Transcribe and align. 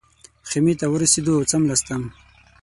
خیمې 0.49 0.73
ته 0.79 0.85
ورسېدو 0.89 1.31
او 1.37 1.43
څملاستم. 1.51 2.01